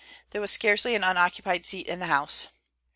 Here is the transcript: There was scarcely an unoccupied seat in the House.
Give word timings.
There 0.31 0.41
was 0.41 0.49
scarcely 0.51 0.95
an 0.95 1.03
unoccupied 1.03 1.63
seat 1.63 1.85
in 1.85 1.99
the 1.99 2.07
House. 2.07 2.47